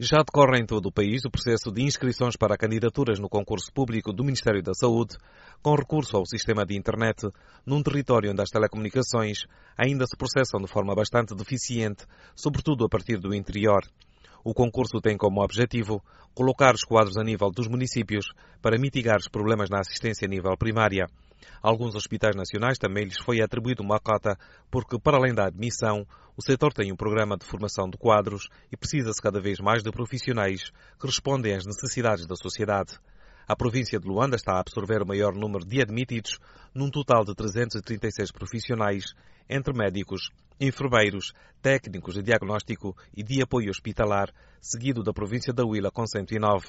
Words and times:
Já 0.00 0.18
decorre 0.18 0.60
em 0.60 0.64
todo 0.64 0.86
o 0.86 0.92
país 0.92 1.24
o 1.24 1.30
processo 1.30 1.72
de 1.72 1.82
inscrições 1.82 2.36
para 2.36 2.56
candidaturas 2.56 3.18
no 3.18 3.28
concurso 3.28 3.72
público 3.72 4.12
do 4.12 4.22
Ministério 4.22 4.62
da 4.62 4.72
Saúde, 4.72 5.16
com 5.60 5.74
recurso 5.74 6.16
ao 6.16 6.24
sistema 6.24 6.64
de 6.64 6.76
internet, 6.76 7.26
num 7.66 7.82
território 7.82 8.30
onde 8.30 8.40
as 8.40 8.48
telecomunicações 8.48 9.38
ainda 9.76 10.06
se 10.06 10.16
processam 10.16 10.60
de 10.60 10.68
forma 10.68 10.94
bastante 10.94 11.34
deficiente, 11.34 12.06
sobretudo 12.36 12.84
a 12.84 12.88
partir 12.88 13.18
do 13.18 13.34
interior. 13.34 13.82
O 14.44 14.54
concurso 14.54 15.00
tem 15.00 15.16
como 15.16 15.42
objetivo 15.42 16.00
colocar 16.32 16.76
os 16.76 16.84
quadros 16.84 17.16
a 17.16 17.24
nível 17.24 17.50
dos 17.50 17.66
municípios 17.66 18.26
para 18.62 18.78
mitigar 18.78 19.16
os 19.16 19.26
problemas 19.26 19.68
na 19.68 19.80
assistência 19.80 20.26
a 20.26 20.30
nível 20.30 20.56
primária. 20.56 21.06
Alguns 21.62 21.94
hospitais 21.94 22.36
nacionais 22.36 22.78
também 22.78 23.04
lhes 23.04 23.18
foi 23.18 23.40
atribuído 23.40 23.82
uma 23.82 23.98
cota, 23.98 24.38
porque, 24.70 24.98
para 24.98 25.16
além 25.16 25.34
da 25.34 25.46
admissão, 25.46 26.06
o 26.36 26.42
setor 26.42 26.72
tem 26.72 26.92
um 26.92 26.96
programa 26.96 27.36
de 27.36 27.44
formação 27.44 27.88
de 27.90 27.98
quadros 27.98 28.48
e 28.70 28.76
precisa-se 28.76 29.20
cada 29.20 29.40
vez 29.40 29.58
mais 29.58 29.82
de 29.82 29.90
profissionais 29.90 30.70
que 31.00 31.06
respondem 31.06 31.54
às 31.54 31.66
necessidades 31.66 32.26
da 32.26 32.36
sociedade. 32.36 32.98
A 33.48 33.56
província 33.56 33.98
de 33.98 34.06
Luanda 34.06 34.36
está 34.36 34.52
a 34.52 34.60
absorver 34.60 35.02
o 35.02 35.06
maior 35.06 35.34
número 35.34 35.64
de 35.64 35.80
admitidos, 35.80 36.38
num 36.74 36.90
total 36.90 37.24
de 37.24 37.34
336 37.34 38.30
profissionais, 38.30 39.14
entre 39.48 39.72
médicos, 39.72 40.30
enfermeiros, 40.60 41.32
técnicos 41.62 42.14
de 42.14 42.22
diagnóstico 42.22 42.96
e 43.16 43.22
de 43.22 43.42
apoio 43.42 43.70
hospitalar, 43.70 44.30
seguido 44.60 45.02
da 45.02 45.12
província 45.12 45.52
da 45.52 45.64
Huila 45.64 45.90
com 45.90 46.06
109. 46.06 46.66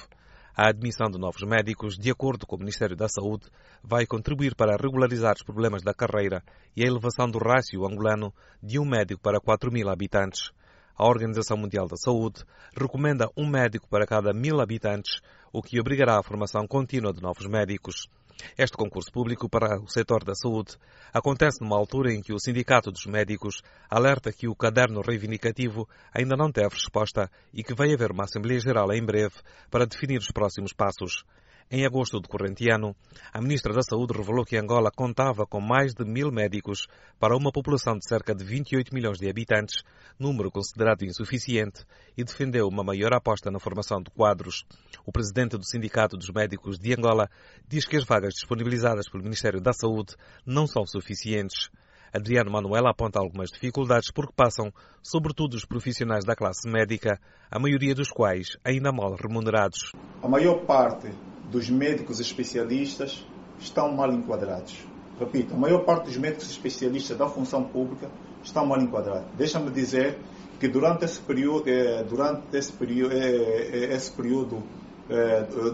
A 0.56 0.68
admissão 0.68 1.08
de 1.08 1.16
novos 1.16 1.42
médicos, 1.42 1.96
de 1.96 2.10
acordo 2.10 2.44
com 2.44 2.56
o 2.56 2.58
Ministério 2.58 2.96
da 2.96 3.08
Saúde, 3.08 3.46
vai 3.82 4.04
contribuir 4.04 4.54
para 4.56 4.76
regularizar 4.76 5.34
os 5.36 5.44
problemas 5.44 5.82
da 5.82 5.94
carreira 5.94 6.42
e 6.76 6.82
a 6.82 6.86
elevação 6.86 7.30
do 7.30 7.38
rácio 7.38 7.86
angolano 7.86 8.34
de 8.62 8.78
um 8.78 8.84
médico 8.84 9.22
para 9.22 9.40
4 9.40 9.70
mil 9.70 9.88
habitantes. 9.88 10.50
A 10.96 11.06
Organização 11.06 11.56
Mundial 11.56 11.86
da 11.86 11.96
Saúde 11.96 12.44
recomenda 12.76 13.30
um 13.36 13.48
médico 13.48 13.88
para 13.88 14.06
cada 14.06 14.34
mil 14.34 14.60
habitantes, 14.60 15.20
o 15.52 15.62
que 15.62 15.80
obrigará 15.80 16.18
a 16.18 16.22
formação 16.22 16.66
contínua 16.66 17.12
de 17.12 17.22
novos 17.22 17.46
médicos. 17.46 18.08
Este 18.56 18.76
concurso 18.76 19.10
público 19.12 19.48
para 19.48 19.80
o 19.80 19.88
setor 19.88 20.24
da 20.24 20.34
saúde 20.34 20.76
acontece 21.12 21.60
numa 21.60 21.76
altura 21.76 22.12
em 22.12 22.22
que 22.22 22.32
o 22.32 22.38
Sindicato 22.38 22.90
dos 22.90 23.06
Médicos 23.06 23.62
alerta 23.88 24.32
que 24.32 24.48
o 24.48 24.54
caderno 24.54 25.00
reivindicativo 25.00 25.88
ainda 26.12 26.36
não 26.36 26.50
teve 26.50 26.74
resposta 26.74 27.30
e 27.52 27.62
que 27.62 27.74
vai 27.74 27.92
haver 27.92 28.12
uma 28.12 28.24
Assembleia 28.24 28.60
Geral 28.60 28.92
em 28.92 29.04
breve 29.04 29.34
para 29.70 29.86
definir 29.86 30.18
os 30.18 30.30
próximos 30.30 30.72
passos. 30.72 31.24
Em 31.72 31.86
agosto 31.86 32.18
do 32.18 32.28
corrente 32.28 32.68
ano, 32.68 32.96
a 33.32 33.40
Ministra 33.40 33.72
da 33.72 33.80
Saúde 33.80 34.12
revelou 34.12 34.44
que 34.44 34.56
Angola 34.56 34.90
contava 34.90 35.46
com 35.46 35.60
mais 35.60 35.94
de 35.94 36.04
mil 36.04 36.32
médicos 36.32 36.88
para 37.16 37.36
uma 37.36 37.52
população 37.52 37.96
de 37.96 38.08
cerca 38.08 38.34
de 38.34 38.42
28 38.42 38.92
milhões 38.92 39.18
de 39.18 39.30
habitantes, 39.30 39.84
número 40.18 40.50
considerado 40.50 41.04
insuficiente, 41.04 41.84
e 42.18 42.24
defendeu 42.24 42.66
uma 42.66 42.82
maior 42.82 43.14
aposta 43.14 43.52
na 43.52 43.60
formação 43.60 44.02
de 44.02 44.10
quadros. 44.10 44.64
O 45.06 45.12
presidente 45.12 45.56
do 45.56 45.64
Sindicato 45.64 46.16
dos 46.16 46.28
Médicos 46.30 46.76
de 46.76 46.92
Angola 46.92 47.30
diz 47.68 47.86
que 47.86 47.96
as 47.96 48.04
vagas 48.04 48.34
disponibilizadas 48.34 49.08
pelo 49.08 49.22
Ministério 49.22 49.60
da 49.60 49.72
Saúde 49.72 50.16
não 50.44 50.66
são 50.66 50.84
suficientes. 50.84 51.70
Adriano 52.12 52.50
Manuel 52.50 52.88
aponta 52.88 53.20
algumas 53.20 53.48
dificuldades 53.48 54.10
porque 54.10 54.32
passam, 54.34 54.72
sobretudo, 55.00 55.54
os 55.54 55.64
profissionais 55.64 56.24
da 56.24 56.34
classe 56.34 56.68
médica, 56.68 57.20
a 57.48 57.60
maioria 57.60 57.94
dos 57.94 58.10
quais 58.10 58.58
ainda 58.64 58.90
mal 58.90 59.14
remunerados. 59.14 59.92
A 60.20 60.26
maior 60.26 60.66
parte 60.66 61.08
dos 61.50 61.68
médicos 61.68 62.20
especialistas 62.20 63.26
estão 63.58 63.92
mal 63.92 64.12
enquadrados. 64.12 64.78
Repito, 65.18 65.54
a 65.54 65.58
maior 65.58 65.84
parte 65.84 66.06
dos 66.06 66.16
médicos 66.16 66.50
especialistas 66.50 67.16
da 67.16 67.28
função 67.28 67.64
pública 67.64 68.08
estão 68.42 68.64
mal 68.64 68.80
enquadrados. 68.80 69.26
Deixa-me 69.36 69.70
dizer 69.70 70.18
que 70.58 70.68
durante 70.68 71.04
esse 71.04 71.20
período, 71.20 71.68
eh, 71.68 72.04
durante 72.04 72.56
esse 72.56 72.72
período, 72.72 73.12
eh, 73.12 73.70
eh, 73.72 73.94
esse 73.94 74.10
período 74.12 74.62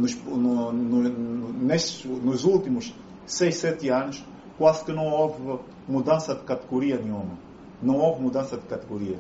nos, 0.01 0.15
no, 0.25 0.73
no, 0.73 1.53
nestes, 1.53 2.07
nos 2.07 2.45
últimos 2.45 2.95
6, 3.27 3.55
7 3.55 3.89
anos, 3.91 4.25
quase 4.57 4.83
que 4.83 4.93
não 4.93 5.07
houve 5.09 5.59
mudança 5.87 6.35
de 6.35 6.41
categoria 6.41 6.97
nenhuma. 6.97 7.37
Não 7.83 7.99
houve 7.99 8.23
mudança 8.23 8.57
de 8.57 8.65
categoria. 8.65 9.19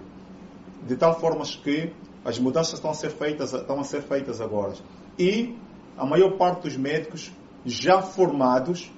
De 0.88 0.96
tal 0.96 1.20
forma 1.20 1.44
que 1.44 1.92
as 2.24 2.38
mudanças 2.38 2.74
estão 2.74 2.92
a 2.92 2.94
ser 2.94 3.10
feitas, 3.10 3.52
estão 3.52 3.78
a 3.78 3.84
ser 3.84 4.00
feitas 4.00 4.40
agora. 4.40 4.72
E 5.18 5.54
a 5.96 6.04
maior 6.04 6.36
parte 6.36 6.62
dos 6.62 6.76
médicos 6.76 7.32
já 7.64 8.02
formados, 8.02 8.90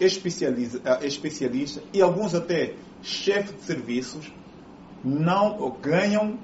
especialistas 0.00 1.82
e 1.92 2.00
alguns 2.00 2.34
até 2.34 2.74
chefes 3.02 3.54
de 3.56 3.62
serviços, 3.62 4.32
não 5.04 5.76
ganham, 5.80 6.38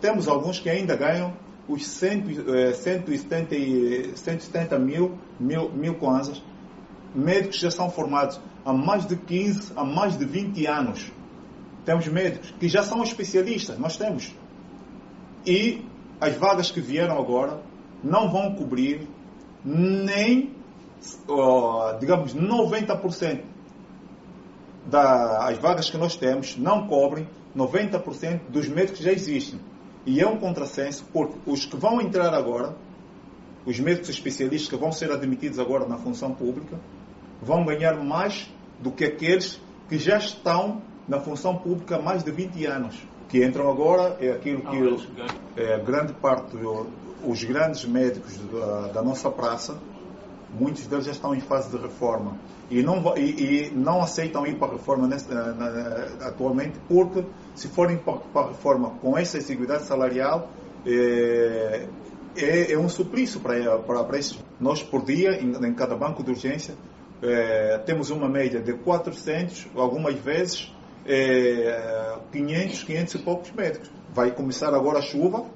temos 0.00 0.28
alguns 0.28 0.58
que 0.58 0.68
ainda 0.68 0.96
ganham 0.96 1.34
os 1.68 1.86
170, 1.86 4.16
170 4.16 4.74
eh, 4.74 4.78
mil, 4.78 5.18
mil, 5.38 5.70
mil 5.70 5.94
kwanzas. 5.94 6.42
Médicos 7.14 7.58
já 7.58 7.70
são 7.70 7.90
formados 7.90 8.40
há 8.64 8.72
mais 8.72 9.06
de 9.06 9.16
15, 9.16 9.72
há 9.76 9.84
mais 9.84 10.16
de 10.16 10.24
20 10.24 10.66
anos. 10.66 11.12
Temos 11.84 12.06
médicos 12.08 12.52
que 12.58 12.68
já 12.68 12.82
são 12.82 13.02
especialistas, 13.02 13.78
nós 13.78 13.96
temos. 13.96 14.34
E 15.46 15.84
as 16.20 16.34
vagas 16.36 16.70
que 16.70 16.80
vieram 16.80 17.18
agora 17.18 17.62
não 18.02 18.30
vão 18.30 18.54
cobrir 18.54 19.06
nem, 19.68 20.54
digamos, 22.00 22.34
90% 22.34 23.42
das 24.86 25.58
vagas 25.58 25.90
que 25.90 25.98
nós 25.98 26.16
temos 26.16 26.56
não 26.56 26.88
cobrem 26.88 27.28
90% 27.54 28.40
dos 28.48 28.68
médicos 28.68 28.98
que 28.98 29.04
já 29.04 29.12
existem. 29.12 29.60
E 30.06 30.20
é 30.20 30.26
um 30.26 30.38
contrassenso, 30.38 31.04
porque 31.12 31.38
os 31.44 31.66
que 31.66 31.76
vão 31.76 32.00
entrar 32.00 32.32
agora, 32.32 32.74
os 33.66 33.78
médicos 33.78 34.08
especialistas 34.08 34.70
que 34.70 34.76
vão 34.76 34.90
ser 34.90 35.12
admitidos 35.12 35.58
agora 35.58 35.86
na 35.86 35.98
função 35.98 36.32
pública, 36.32 36.80
vão 37.42 37.64
ganhar 37.64 38.02
mais 38.02 38.50
do 38.80 38.90
que 38.90 39.04
aqueles 39.04 39.60
que 39.88 39.98
já 39.98 40.16
estão 40.16 40.80
na 41.06 41.20
função 41.20 41.56
pública 41.56 41.96
há 41.96 42.02
mais 42.02 42.24
de 42.24 42.30
20 42.30 42.64
anos. 42.64 42.96
Que 43.28 43.44
entram 43.44 43.70
agora 43.70 44.16
é 44.20 44.30
aquilo 44.30 44.62
que 44.62 45.60
é, 45.60 45.78
grande 45.78 46.12
parte 46.14 46.56
os 47.24 47.44
grandes 47.44 47.84
médicos 47.84 48.36
da, 48.50 48.88
da, 48.88 49.02
nossa 49.02 49.30
praça, 49.30 49.76
muitos 50.58 50.86
deles 50.86 51.04
já 51.04 51.12
estão 51.12 51.34
em 51.34 51.40
fase 51.40 51.70
de 51.70 51.76
reforma 51.76 52.36
e 52.70 52.82
não, 52.82 53.16
e, 53.16 53.66
e 53.66 53.70
não 53.74 54.00
aceitam 54.00 54.46
ir 54.46 54.56
para 54.56 54.68
a 54.68 54.72
reforma 54.72 55.06
nesse, 55.06 55.28
na, 55.32 55.52
na, 55.52 56.26
atualmente 56.26 56.78
porque 56.88 57.24
se 57.54 57.68
forem 57.68 57.96
para, 57.98 58.18
para 58.32 58.46
a 58.46 58.48
reforma 58.48 58.90
com 59.00 59.16
essa 59.18 59.38
desigualdade 59.38 59.84
salarial 59.84 60.48
é, 60.86 61.86
é, 62.36 62.72
é, 62.72 62.78
um 62.78 62.88
suplício 62.88 63.40
para, 63.40 63.78
para, 63.78 64.04
para 64.04 64.18
esses. 64.18 64.38
Nós 64.60 64.82
por 64.82 65.04
dia, 65.04 65.42
em, 65.42 65.52
em 65.52 65.74
cada 65.74 65.96
banco 65.96 66.22
de 66.22 66.30
urgência, 66.30 66.74
é, 67.22 67.78
temos 67.78 68.10
uma 68.10 68.28
média 68.28 68.60
de 68.60 68.72
400, 68.74 69.66
algumas 69.74 70.14
vezes 70.14 70.72
é, 71.08 72.18
500, 72.30 72.82
500 72.84 73.14
e 73.14 73.18
poucos 73.18 73.50
médicos. 73.52 73.90
Vai 74.12 74.30
começar 74.30 74.74
agora 74.74 74.98
a 74.98 75.02
chuva, 75.02 75.46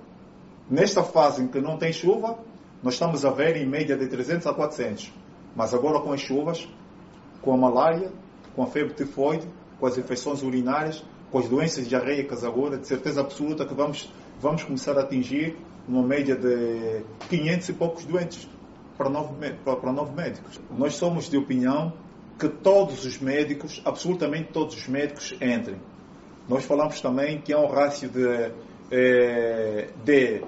Nesta 0.72 1.02
fase 1.02 1.42
em 1.42 1.48
que 1.48 1.60
não 1.60 1.76
tem 1.76 1.92
chuva, 1.92 2.38
nós 2.82 2.94
estamos 2.94 3.26
a 3.26 3.30
ver 3.30 3.56
em 3.56 3.66
média 3.66 3.94
de 3.94 4.06
300 4.06 4.46
a 4.46 4.54
400. 4.54 5.12
Mas 5.54 5.74
agora 5.74 6.00
com 6.00 6.12
as 6.12 6.20
chuvas, 6.22 6.66
com 7.42 7.52
a 7.52 7.56
malária, 7.58 8.10
com 8.56 8.62
a 8.62 8.66
febre 8.66 8.94
tifoide, 8.94 9.46
com 9.78 9.86
as 9.86 9.98
infecções 9.98 10.42
urinárias, 10.42 11.04
com 11.30 11.38
as 11.38 11.46
doenças 11.48 11.86
diarreicas 11.86 12.42
agora, 12.42 12.78
de 12.78 12.86
certeza 12.86 13.20
absoluta 13.20 13.66
que 13.66 13.74
vamos, 13.74 14.10
vamos 14.40 14.62
começar 14.62 14.96
a 14.96 15.02
atingir 15.02 15.58
uma 15.86 16.02
média 16.02 16.36
de 16.36 17.02
500 17.28 17.69
e 17.69 17.72
poucos 17.74 18.04
doentes 18.06 18.48
para 18.96 19.10
nove, 19.10 19.52
para, 19.64 19.76
para 19.76 19.92
nove 19.92 20.14
médicos. 20.14 20.58
Nós 20.70 20.94
somos 20.94 21.28
de 21.28 21.36
opinião 21.36 21.92
que 22.42 22.48
todos 22.48 23.04
os 23.04 23.20
médicos, 23.20 23.80
absolutamente 23.84 24.53
todos 24.53 24.75
os 24.75 24.88
médicos, 24.88 25.32
entrem. 25.34 25.76
Nós 26.49 26.64
falamos 26.64 27.00
também 27.00 27.40
que 27.40 27.52
há 27.52 27.58
um 27.58 27.69
rácio 27.69 28.08
de 28.08 28.52
é, 28.90 29.88
de 30.05 30.43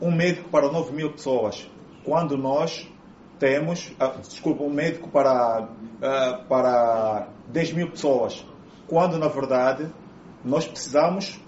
um 0.00 0.10
médico 0.10 0.48
para 0.48 0.72
9 0.72 0.94
mil 0.94 1.12
pessoas, 1.12 1.70
quando 2.04 2.38
nós 2.38 2.90
temos, 3.38 3.92
ah, 4.00 4.14
desculpa, 4.18 4.64
um 4.64 4.70
médico 4.70 5.10
para, 5.10 5.68
ah, 6.02 6.40
para 6.48 7.28
10 7.48 7.72
mil 7.74 7.90
pessoas, 7.90 8.42
quando 8.88 9.18
na 9.18 9.28
verdade 9.28 9.92
nós 10.42 10.66
precisamos 10.66 11.38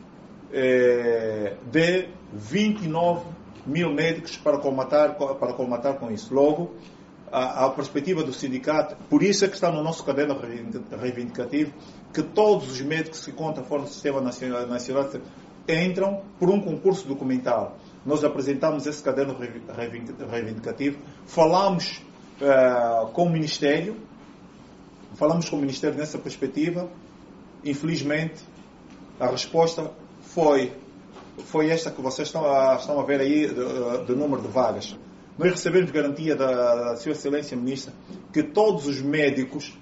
é, 0.52 1.56
de 1.70 2.08
29 2.32 3.24
mil 3.66 3.92
médicos 3.94 4.36
para 4.36 4.58
colmatar, 4.58 5.16
para 5.16 5.54
colmatar 5.54 5.94
com 5.98 6.10
isso. 6.10 6.34
Logo, 6.34 6.74
a, 7.32 7.70
perspectiva 7.70 8.22
do 8.22 8.32
sindicato, 8.32 8.96
por 9.08 9.22
isso 9.22 9.44
é 9.44 9.48
que 9.48 9.54
está 9.54 9.70
no 9.70 9.82
nosso 9.82 10.04
caderno 10.04 10.36
reivindicativo 11.00 11.72
que 12.12 12.22
todos 12.22 12.70
os 12.70 12.80
médicos 12.80 13.24
que 13.24 13.32
contam 13.32 13.64
fora 13.64 13.82
do 13.82 13.88
Sistema 13.88 14.20
Nacional, 14.20 14.66
nacional 14.66 15.10
entram 15.68 16.22
por 16.38 16.48
um 16.50 16.60
concurso 16.60 17.06
documental. 17.06 17.76
Nós 18.04 18.24
apresentamos 18.24 18.86
esse 18.86 19.02
caderno 19.02 19.36
reivindicativo, 20.30 20.98
falamos 21.26 22.02
uh, 22.40 23.08
com 23.08 23.24
o 23.24 23.30
Ministério, 23.30 23.96
falamos 25.14 25.48
com 25.48 25.56
o 25.56 25.60
Ministério 25.60 25.98
nessa 25.98 26.18
perspectiva. 26.18 26.88
Infelizmente, 27.64 28.42
a 29.20 29.26
resposta 29.26 29.90
foi 30.22 30.72
foi 31.44 31.70
esta 31.70 31.90
que 31.90 32.00
vocês 32.00 32.28
estão 32.28 32.44
a, 32.44 32.76
estão 32.76 32.98
a 32.98 33.04
ver 33.04 33.20
aí 33.20 33.46
do 33.46 34.16
número 34.16 34.42
de 34.42 34.48
vagas. 34.48 34.96
Nós 35.38 35.52
recebemos 35.52 35.92
garantia 35.92 36.34
da, 36.34 36.74
da 36.74 36.96
Sua 36.96 37.12
Excelência 37.12 37.56
Ministra 37.56 37.94
que 38.32 38.42
todos 38.42 38.86
os 38.86 39.00
médicos 39.00 39.72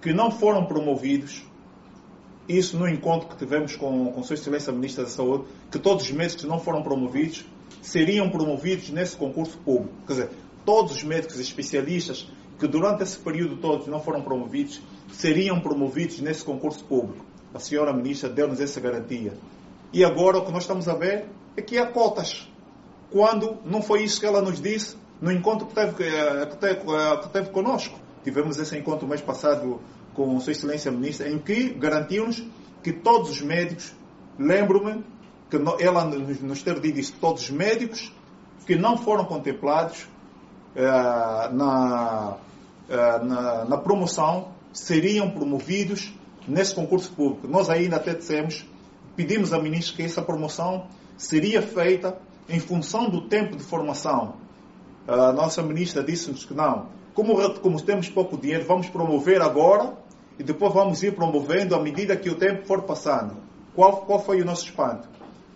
que 0.00 0.14
não 0.14 0.30
foram 0.30 0.64
promovidos, 0.64 1.44
isso 2.48 2.78
no 2.78 2.88
encontro 2.88 3.28
que 3.28 3.36
tivemos 3.36 3.76
com, 3.76 4.10
com 4.10 4.22
Sua 4.22 4.34
Excelência 4.34 4.72
Ministra 4.72 5.04
da 5.04 5.10
Saúde, 5.10 5.44
que 5.70 5.78
todos 5.78 6.04
os 6.04 6.10
médicos 6.10 6.42
que 6.42 6.48
não 6.48 6.58
foram 6.58 6.82
promovidos 6.82 7.44
seriam 7.82 8.30
promovidos 8.30 8.88
nesse 8.88 9.16
concurso 9.18 9.58
público. 9.58 9.92
Quer 10.06 10.12
dizer, 10.14 10.30
todos 10.64 10.92
os 10.96 11.04
médicos 11.04 11.38
especialistas 11.38 12.26
que 12.58 12.66
durante 12.66 13.02
esse 13.02 13.18
período 13.18 13.56
todo 13.56 13.90
não 13.90 14.00
foram 14.00 14.22
promovidos 14.22 14.80
seriam 15.12 15.60
promovidos 15.60 16.20
nesse 16.20 16.42
concurso 16.42 16.84
público. 16.84 17.24
A 17.52 17.58
senhora 17.58 17.92
ministra 17.92 18.30
deu-nos 18.30 18.60
essa 18.60 18.80
garantia. 18.80 19.34
E 19.92 20.04
agora 20.04 20.38
o 20.38 20.44
que 20.46 20.52
nós 20.52 20.62
estamos 20.62 20.88
a 20.88 20.94
ver 20.94 21.26
é 21.56 21.60
que 21.60 21.76
há 21.76 21.86
cotas. 21.86 22.48
Quando 23.10 23.58
não 23.64 23.82
foi 23.82 24.02
isso 24.02 24.20
que 24.20 24.26
ela 24.26 24.40
nos 24.40 24.60
disse 24.60 24.96
no 25.20 25.30
encontro 25.30 25.66
que 25.66 25.74
teve, 25.74 26.04
eh, 26.04 26.46
que 26.46 26.56
teve, 26.56 26.80
eh, 26.90 27.16
que 27.18 27.28
teve 27.28 27.50
conosco. 27.50 27.98
Tivemos 28.24 28.58
esse 28.58 28.76
encontro 28.76 29.06
mês 29.06 29.20
passado 29.20 29.80
com 30.14 30.38
Sua 30.40 30.52
Excelência 30.52 30.90
Ministra, 30.90 31.28
em 31.28 31.38
que 31.38 31.70
garantiu-nos 31.70 32.42
que 32.82 32.92
todos 32.92 33.30
os 33.30 33.42
médicos, 33.42 33.92
lembro-me 34.38 35.04
que 35.50 35.56
ela 35.84 36.04
nos 36.04 36.62
ter 36.62 36.78
dito 36.80 36.98
isso, 37.00 37.14
todos 37.20 37.42
os 37.42 37.50
médicos 37.50 38.12
que 38.66 38.76
não 38.76 38.96
foram 38.96 39.24
contemplados 39.24 40.06
uh, 40.76 41.52
na, 41.54 42.36
na, 42.88 43.64
na 43.64 43.78
promoção 43.78 44.52
seriam 44.72 45.30
promovidos 45.30 46.12
nesse 46.46 46.74
concurso 46.74 47.10
público. 47.12 47.48
Nós 47.48 47.68
ainda 47.68 47.96
até 47.96 48.14
dissemos, 48.14 48.64
pedimos 49.16 49.52
à 49.52 49.58
ministra 49.58 49.96
que 49.96 50.02
essa 50.02 50.22
promoção 50.22 50.86
seria 51.16 51.60
feita 51.62 52.16
em 52.50 52.60
função 52.60 53.08
do 53.08 53.22
tempo 53.28 53.56
de 53.56 53.62
formação. 53.62 54.36
A 55.06 55.32
nossa 55.32 55.62
ministra 55.62 56.02
disse-nos 56.02 56.44
que 56.44 56.54
não. 56.54 56.88
Como, 57.14 57.58
como 57.60 57.80
temos 57.80 58.08
pouco 58.08 58.36
dinheiro, 58.36 58.64
vamos 58.66 58.88
promover 58.88 59.40
agora 59.40 59.94
e 60.38 60.42
depois 60.42 60.72
vamos 60.72 61.02
ir 61.02 61.14
promovendo 61.14 61.74
à 61.74 61.82
medida 61.82 62.16
que 62.16 62.30
o 62.30 62.34
tempo 62.34 62.66
for 62.66 62.82
passando. 62.82 63.36
Qual, 63.74 63.98
qual 64.02 64.22
foi 64.22 64.40
o 64.40 64.44
nosso 64.44 64.64
espanto? 64.64 65.08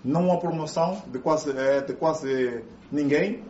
Não 0.04 0.30
há 0.32 0.36
promoção 0.36 1.02
de 1.06 1.18
quase, 1.18 1.50
eh, 1.50 1.80
de 1.80 1.94
quase 1.94 2.62
ninguém, 2.92 3.42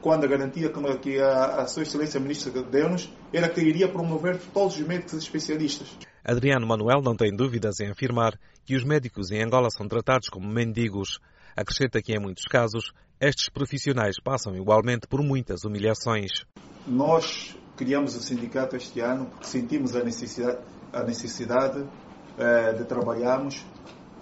quando 0.00 0.24
a 0.24 0.26
garantia 0.28 0.70
que 1.00 1.20
a, 1.20 1.62
a 1.62 1.66
Sua 1.66 1.82
Excelência 1.82 2.20
Ministra 2.20 2.62
deu-nos 2.62 3.12
era 3.32 3.48
que 3.48 3.60
iria 3.60 3.88
promover 3.88 4.38
todos 4.52 4.76
os 4.76 4.86
médicos 4.86 5.14
especialistas. 5.14 5.88
Adriano 6.24 6.66
Manuel 6.66 7.00
não 7.02 7.16
tem 7.16 7.34
dúvidas 7.34 7.80
em 7.80 7.90
afirmar 7.90 8.38
que 8.64 8.76
os 8.76 8.84
médicos 8.84 9.30
em 9.30 9.42
Angola 9.42 9.70
são 9.70 9.88
tratados 9.88 10.28
como 10.28 10.48
mendigos. 10.48 11.18
Acrescenta 11.56 12.00
que, 12.02 12.12
em 12.12 12.18
muitos 12.18 12.44
casos, 12.44 12.92
estes 13.20 13.48
profissionais 13.48 14.16
passam 14.22 14.56
igualmente 14.56 15.06
por 15.06 15.22
muitas 15.22 15.64
humilhações. 15.64 16.44
Nós 16.86 17.56
criamos 17.76 18.16
o 18.16 18.22
sindicato 18.22 18.76
este 18.76 19.00
ano 19.00 19.26
porque 19.26 19.46
sentimos 19.46 19.94
a 19.94 20.02
necessidade, 20.02 20.58
a 20.92 21.02
necessidade 21.02 21.84
eh, 22.38 22.72
de 22.74 22.84
trabalharmos 22.84 23.64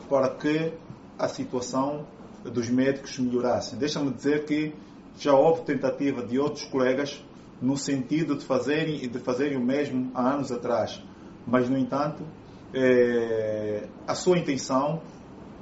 para 0.08 0.30
que 0.30 0.72
a 1.18 1.28
situação 1.28 2.06
dos 2.44 2.68
médicos 2.68 3.18
melhorasse. 3.18 3.76
Deixa-me 3.76 4.12
dizer 4.12 4.44
que 4.44 4.74
já 5.18 5.32
houve 5.32 5.62
tentativa 5.62 6.24
de 6.24 6.38
outros 6.38 6.64
colegas 6.64 7.22
no 7.60 7.76
sentido 7.76 8.36
de 8.36 8.44
fazerem, 8.44 9.08
de 9.08 9.18
fazerem 9.18 9.56
o 9.56 9.60
mesmo 9.60 10.10
há 10.14 10.34
anos 10.34 10.52
atrás. 10.52 11.02
Mas, 11.46 11.68
no 11.68 11.76
entanto, 11.76 12.24
é, 12.72 13.88
a 14.06 14.14
sua 14.14 14.38
intenção 14.38 15.02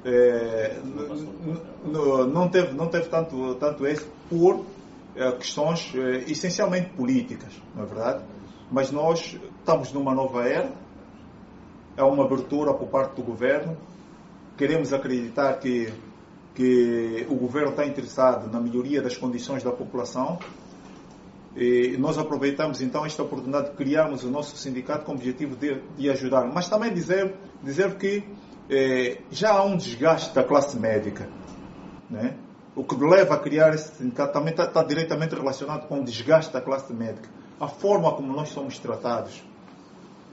é, 0.05 0.77
não 2.33 2.49
teve, 2.49 2.73
não 2.73 2.87
teve 2.87 3.09
tanto, 3.09 3.55
tanto 3.55 3.85
êxito 3.85 4.11
por 4.29 4.65
é, 5.15 5.31
questões 5.33 5.93
é, 5.95 6.31
essencialmente 6.31 6.89
políticas, 6.89 7.53
não 7.75 7.83
é 7.83 7.85
verdade? 7.85 8.23
Mas 8.71 8.91
nós 8.91 9.39
estamos 9.59 9.91
numa 9.93 10.13
nova 10.13 10.47
era, 10.47 10.71
é 11.95 12.03
uma 12.03 12.25
abertura 12.25 12.73
por 12.73 12.87
parte 12.87 13.15
do 13.15 13.23
governo, 13.23 13.77
queremos 14.57 14.93
acreditar 14.93 15.53
que 15.59 15.91
que 16.57 17.27
o 17.29 17.35
governo 17.35 17.69
está 17.69 17.85
interessado 17.85 18.51
na 18.51 18.59
melhoria 18.59 18.99
das 18.99 19.15
condições 19.15 19.61
da 19.61 19.71
população. 19.71 20.39
E 21.55 21.95
nós 21.99 22.17
aproveitamos 22.17 22.81
então 22.81 23.05
esta 23.05 23.21
oportunidade 23.21 23.69
de 23.69 23.75
criarmos 23.75 24.23
o 24.23 24.31
nosso 24.31 24.57
sindicato 24.57 25.05
com 25.05 25.11
o 25.11 25.15
objetivo 25.15 25.55
de, 25.55 25.79
de 25.95 26.09
ajudar. 26.09 26.51
Mas 26.51 26.67
também 26.67 26.91
dizer, 26.91 27.35
dizer 27.63 27.95
que 27.97 28.23
eh, 28.69 29.19
já 29.31 29.51
há 29.51 29.63
um 29.63 29.77
desgaste 29.77 30.33
da 30.33 30.43
classe 30.43 30.77
médica. 30.77 31.27
Né? 32.09 32.35
O 32.75 32.83
que 32.83 32.95
leva 32.95 33.35
a 33.35 33.39
criar 33.39 33.73
esse 33.73 33.95
sindicato 33.95 34.33
também 34.33 34.53
está, 34.53 34.83
diretamente 34.83 35.35
relacionado 35.35 35.87
com 35.87 36.01
o 36.01 36.03
desgaste 36.03 36.53
da 36.53 36.61
classe 36.61 36.93
médica. 36.93 37.29
A 37.59 37.67
forma 37.67 38.11
como 38.13 38.33
nós 38.33 38.49
somos 38.49 38.77
tratados. 38.77 39.43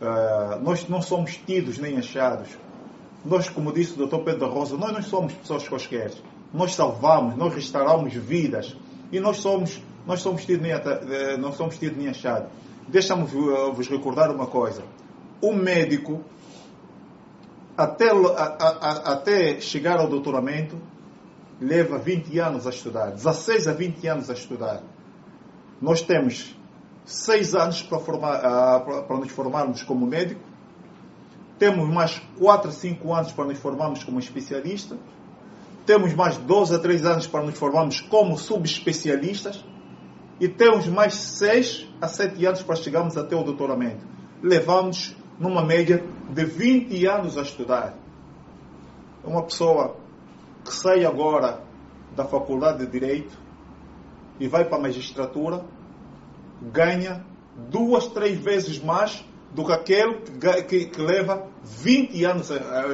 Uh, 0.01 0.61
nós 0.61 0.87
não 0.89 1.01
somos 1.01 1.37
tidos 1.37 1.79
nem 1.79 1.97
achados 1.97 2.49
nós, 3.25 3.49
como 3.49 3.73
disse 3.73 4.01
o 4.01 4.07
Dr. 4.07 4.19
Pedro 4.19 4.51
Rosa, 4.51 4.77
nós 4.77 4.93
não 4.93 5.03
somos 5.03 5.33
pessoas 5.33 5.67
quaisquer. 5.67 6.13
Nós 6.53 6.75
salvamos, 6.75 7.35
nós 7.37 7.55
restauramos 7.55 8.13
vidas. 8.13 8.77
E 9.11 9.19
nós 9.19 9.39
somos, 9.39 9.83
nós 10.07 10.21
somos 10.21 10.45
tidos 10.45 10.63
nem, 10.63 10.73
não 11.39 11.53
somos 11.53 11.79
tidos 11.79 11.97
nem 11.97 12.09
achados. 12.09 12.51
Deixa-me 12.87 13.23
eh, 13.23 13.73
vos 13.73 13.89
recordar 13.89 14.31
uma 14.31 14.47
coisa. 14.47 14.83
O 15.41 15.55
médico, 15.55 16.21
até, 17.77 18.11
a, 18.11 18.15
a, 18.15 19.13
até 19.13 19.61
chegar 19.61 19.99
ao 19.99 20.09
doutoramento, 20.09 20.81
leva 21.61 21.99
20 21.99 22.39
anos 22.39 22.67
a 22.67 22.71
estudar. 22.71 23.11
16 23.11 23.69
a 23.69 23.73
20 23.73 24.07
anos 24.07 24.31
a 24.31 24.35
estudar. 24.35 24.83
Nós 25.81 26.01
temos 26.01 26.57
6 27.05 27.55
anos 27.55 27.83
para, 27.83 27.99
formar, 27.99 28.81
para 28.81 29.17
nos 29.19 29.31
formarmos 29.31 29.83
como 29.83 30.07
médico 30.07 30.41
temos 31.59 31.89
mais 31.89 32.21
4 32.39 32.69
a 32.69 32.73
5 32.73 33.15
anos 33.15 33.33
para 33.33 33.45
nos 33.45 33.59
formarmos 33.59 34.03
como 34.03 34.19
especialista, 34.19 34.97
temos 35.87 36.13
mais 36.15 36.37
12 36.37 36.75
a 36.75 36.79
3 36.79 37.07
anos 37.07 37.27
para 37.27 37.45
nos 37.45 37.59
formarmos 37.59 38.01
como 38.01 38.37
subespecialistas 38.37 39.65
e 40.41 40.49
temos 40.49 40.87
mais 40.87 41.15
6 41.15 41.89
a 42.01 42.09
7 42.09 42.45
anos 42.47 42.63
para 42.63 42.77
chegarmos 42.77 43.17
até 43.17 43.37
o 43.37 43.43
doutoramento. 43.43 44.05
Levamos 44.43 45.15
numa 45.39 45.65
média 45.65 46.05
de 46.31 46.45
20 46.45 47.07
anos 47.07 47.39
a 47.39 47.43
estudar. 47.43 47.95
Uma 49.23 49.43
pessoa 49.43 49.97
que 50.65 50.73
sai 50.73 51.05
agora 51.05 51.61
da 52.15 52.25
faculdade 52.25 52.85
de 52.85 52.91
Direito 52.91 53.37
e 54.39 54.49
vai 54.49 54.65
para 54.65 54.79
a 54.79 54.81
magistratura 54.81 55.65
ganha 56.61 57.25
duas, 57.71 58.07
três 58.09 58.39
vezes 58.39 58.79
mais 58.83 59.25
do 59.53 59.65
que 59.65 59.73
aquele 59.73 60.15
que, 60.69 60.87
que 60.87 61.01
leva 61.01 61.47
20 61.63 62.25
anos, 62.25 62.51
a, 62.51 62.87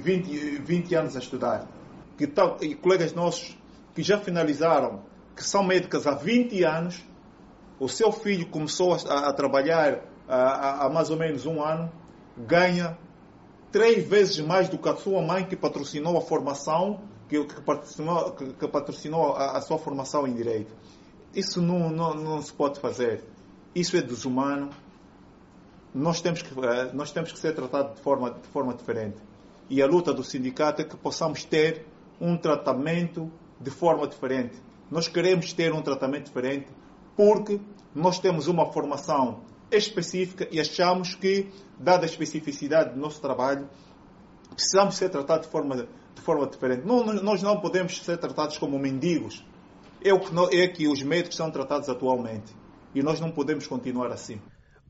20, 0.00 0.58
20 0.58 0.94
anos 0.94 1.16
a 1.16 1.18
estudar. 1.18 1.66
Que 2.16 2.26
tal, 2.26 2.58
e 2.60 2.74
colegas 2.74 3.14
nossos 3.14 3.56
que 3.94 4.02
já 4.02 4.18
finalizaram, 4.18 5.00
que 5.34 5.42
são 5.42 5.64
médicas 5.64 6.06
há 6.06 6.14
20 6.14 6.62
anos, 6.64 7.02
o 7.80 7.88
seu 7.88 8.12
filho 8.12 8.46
começou 8.48 8.94
a, 8.94 9.28
a 9.28 9.32
trabalhar 9.32 10.02
há, 10.28 10.88
mais 10.92 11.10
ou 11.10 11.16
menos 11.16 11.46
um 11.46 11.62
ano, 11.62 11.90
ganha 12.36 12.98
três 13.70 14.06
vezes 14.06 14.38
mais 14.40 14.68
do 14.68 14.78
que 14.78 14.88
a 14.88 14.96
sua 14.96 15.22
mãe 15.22 15.44
que 15.44 15.56
patrocinou 15.56 16.16
a 16.18 16.20
formação, 16.20 17.00
que, 17.28 17.44
que 17.44 17.60
patrocinou, 17.60 18.32
que, 18.32 18.52
que 18.52 18.68
patrocinou 18.68 19.32
a, 19.34 19.56
a, 19.58 19.60
sua 19.60 19.78
formação 19.78 20.26
em 20.26 20.34
Direito. 20.34 20.74
Isso 21.34 21.62
não, 21.62 21.90
não, 21.90 22.14
não 22.14 22.42
se 22.42 22.52
pode 22.52 22.78
fazer. 22.78 23.24
Isso 23.74 23.96
é 23.96 24.02
desumano 24.02 24.70
nós 25.94 26.20
temos 26.20 26.40
que, 26.42 26.58
eh, 26.58 26.90
nós 26.94 27.12
temos 27.12 27.32
que 27.32 27.38
ser 27.38 27.54
tratados 27.54 27.96
de 27.96 28.02
forma, 28.02 28.30
de 28.30 28.48
forma 28.48 28.74
diferente. 28.74 29.16
E 29.68 29.82
a 29.82 29.86
luta 29.86 30.12
do 30.12 30.24
sindicato 30.24 30.80
é 30.80 30.84
que 30.84 30.96
possamos 30.96 31.44
ter 31.44 31.86
um 32.20 32.36
tratamento 32.36 33.30
de 33.60 33.70
forma 33.70 34.06
diferente. 34.06 34.56
Nós 34.90 35.08
queremos 35.08 35.52
ter 35.52 35.72
um 35.72 35.82
tratamento 35.82 36.26
diferente 36.26 36.68
porque 37.16 37.60
nós 37.94 38.18
temos 38.18 38.48
uma 38.48 38.72
formação 38.72 39.40
específica 39.76 40.48
e 40.50 40.60
achamos 40.60 41.14
que, 41.14 41.48
dada 41.78 42.04
a 42.04 42.06
especificidade 42.06 42.94
do 42.94 43.00
nosso 43.00 43.20
trabalho, 43.20 43.68
precisamos 44.54 44.96
ser 44.96 45.08
tratados 45.10 45.46
de 45.46 45.52
forma, 45.52 45.76
de 45.76 46.22
forma 46.22 46.46
diferente. 46.46 46.86
Não, 46.86 47.04
nós 47.04 47.42
não 47.42 47.60
podemos 47.60 47.96
ser 48.02 48.18
tratados 48.18 48.58
como 48.58 48.78
mendigos. 48.78 49.44
É 50.04 50.12
o 50.12 50.20
que, 50.20 50.56
é 50.56 50.68
que 50.68 50.88
os 50.88 51.02
médicos 51.02 51.36
são 51.36 51.50
tratados 51.50 51.88
atualmente. 51.88 52.52
E 52.94 53.02
nós 53.02 53.20
não 53.20 53.30
podemos 53.30 53.66
continuar 53.66 54.12
assim. 54.12 54.40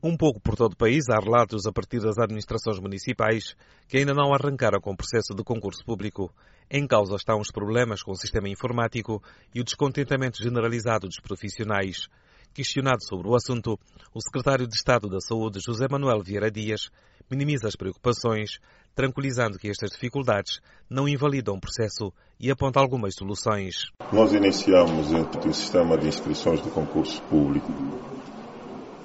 Um 0.05 0.17
pouco 0.17 0.41
por 0.41 0.57
todo 0.57 0.73
o 0.73 0.77
país 0.77 1.07
há 1.09 1.17
relatos 1.17 1.65
a 1.65 1.71
partir 1.71 2.01
das 2.01 2.17
administrações 2.17 2.77
municipais 2.77 3.55
que 3.87 3.97
ainda 3.97 4.13
não 4.13 4.33
arrancaram 4.33 4.81
com 4.81 4.91
o 4.91 4.97
processo 4.97 5.33
de 5.33 5.45
concurso 5.45 5.85
público. 5.85 6.29
Em 6.69 6.85
causa 6.85 7.15
estão 7.15 7.39
os 7.39 7.51
problemas 7.51 8.03
com 8.03 8.11
o 8.11 8.17
sistema 8.17 8.49
informático 8.49 9.23
e 9.55 9.61
o 9.61 9.63
descontentamento 9.63 10.43
generalizado 10.43 11.07
dos 11.07 11.21
profissionais. 11.21 12.09
Questionado 12.53 13.03
sobre 13.03 13.27
o 13.27 13.35
assunto, 13.35 13.79
o 14.13 14.21
secretário 14.21 14.67
de 14.67 14.75
Estado 14.75 15.09
da 15.09 15.19
Saúde, 15.19 15.59
José 15.59 15.87
Manuel 15.89 16.21
Vieira 16.21 16.51
Dias, 16.51 16.91
minimiza 17.27 17.67
as 17.67 17.75
preocupações, 17.75 18.59
tranquilizando 18.93 19.57
que 19.57 19.69
estas 19.69 19.89
dificuldades 19.89 20.59
não 20.87 21.09
invalidam 21.09 21.55
o 21.55 21.59
processo 21.59 22.13
e 22.39 22.51
aponta 22.51 22.79
algumas 22.79 23.15
soluções. 23.15 23.91
Nós 24.11 24.33
iniciamos 24.33 25.07
o 25.11 25.51
sistema 25.51 25.97
de 25.97 26.07
inscrições 26.07 26.61
do 26.61 26.69
concurso 26.69 27.23
público 27.23 27.71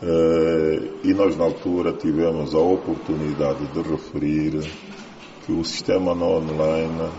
eh, 0.03 0.93
e 1.05 1.15
nós 1.15 1.35
na 1.39 1.45
altura 1.45 1.95
tivemos 1.95 2.55
a 2.55 2.59
oportunidade 2.59 3.67
de 3.69 3.81
referir 3.81 4.61
que 5.47 5.53
o 5.53 5.65
sistema 5.65 6.13
online 6.13 7.11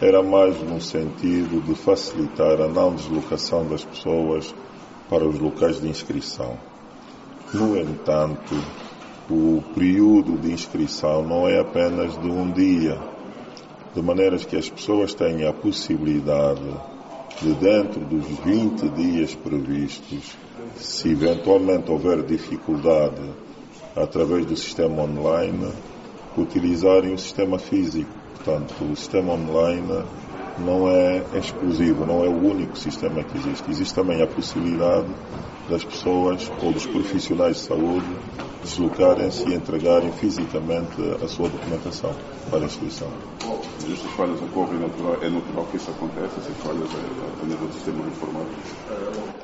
era 0.00 0.22
mais 0.22 0.56
no 0.62 0.80
sentido 0.80 1.60
de 1.60 1.74
facilitar 1.74 2.60
a 2.60 2.68
não 2.68 2.94
deslocação 2.94 3.66
das 3.66 3.84
pessoas 3.84 4.54
para 5.08 5.26
os 5.26 5.38
locais 5.38 5.80
de 5.80 5.88
inscrição. 5.88 6.56
No 7.52 7.78
entanto, 7.78 8.54
o 9.30 9.62
período 9.74 10.36
de 10.38 10.52
inscrição 10.52 11.22
não 11.22 11.48
é 11.48 11.60
apenas 11.60 12.18
de 12.18 12.28
um 12.28 12.50
dia, 12.50 12.98
de 13.94 14.02
maneiras 14.02 14.44
que 14.44 14.56
as 14.56 14.68
pessoas 14.68 15.14
tenham 15.14 15.48
a 15.48 15.52
possibilidade 15.52 16.68
de, 17.40 17.54
dentro 17.54 18.00
dos 18.00 18.26
20 18.44 18.88
dias 18.90 19.34
previstos, 19.34 20.36
se 20.76 21.10
eventualmente 21.10 21.90
houver 21.90 22.22
dificuldade 22.22 23.22
através 23.96 24.46
do 24.46 24.56
sistema 24.56 25.02
online, 25.02 25.72
utilizarem 26.36 27.14
o 27.14 27.18
sistema 27.18 27.58
físico. 27.58 28.10
Portanto, 28.34 28.74
o 28.84 28.96
sistema 28.96 29.32
online 29.32 30.04
não 30.58 30.88
é 30.88 31.22
exclusivo, 31.34 32.06
não 32.06 32.24
é 32.24 32.28
o 32.28 32.50
único 32.50 32.76
sistema 32.78 33.22
que 33.24 33.36
existe. 33.38 33.70
Existe 33.70 33.94
também 33.94 34.22
a 34.22 34.26
possibilidade 34.26 35.08
das 35.68 35.84
pessoas 35.84 36.50
ou 36.62 36.72
dos 36.72 36.86
profissionais 36.86 37.56
de 37.56 37.62
saúde 37.62 38.06
deslocarem-se 38.62 39.46
e 39.48 39.54
entregarem 39.54 40.10
fisicamente 40.12 41.00
a 41.22 41.28
sua 41.28 41.48
documentação 41.48 42.14
para 42.50 42.60
a 42.60 42.64
instituição. 42.64 43.08
Estas 43.78 44.10
falhas 44.12 44.40
ocorrem, 44.40 44.78
natural, 44.78 45.18
é 45.20 45.28
natural 45.28 45.66
que 45.66 45.76
isso 45.76 45.90
aconteça, 45.90 46.40
essas 46.40 46.56
falhas 46.58 46.88
a, 46.90 47.44
nível 47.44 47.66
do 47.66 47.74
sistema 47.74 48.06
informático? 48.06 48.56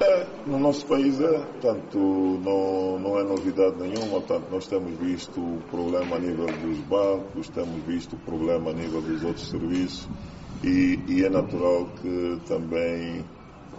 É, 0.00 0.26
no 0.47 0.59
nosso 0.59 0.87
país 0.87 1.21
é, 1.21 1.38
portanto, 1.38 1.99
não, 1.99 2.99
não 2.99 3.19
é 3.19 3.25
novidade 3.25 3.76
nenhuma, 3.79 4.21
portanto, 4.21 4.45
nós 4.50 4.67
temos 4.67 4.99
visto 4.99 5.38
o 5.38 5.61
problema 5.71 6.17
a 6.17 6.19
nível 6.19 6.47
dos 6.47 6.79
bancos, 6.79 7.49
temos 7.50 7.85
visto 7.85 8.14
o 8.14 8.19
problema 8.21 8.71
a 8.71 8.73
nível 8.73 9.02
dos 9.02 9.23
outros 9.23 9.49
serviços 9.49 10.09
e, 10.62 10.99
e 11.09 11.25
é 11.25 11.31
natural 11.31 11.87
que 12.00 12.38
também 12.47 13.25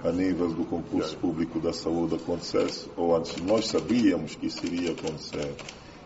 a 0.04 0.12
nível 0.12 0.50
do 0.50 0.66
concurso 0.66 1.16
público 1.18 1.60
da 1.60 1.72
saúde 1.72 2.16
acontecesse, 2.16 2.90
ou 2.98 3.16
antes 3.16 3.38
nós 3.38 3.68
sabíamos 3.68 4.36
que 4.36 4.48
isso 4.48 4.66
iria 4.66 4.92
acontecer. 4.92 5.54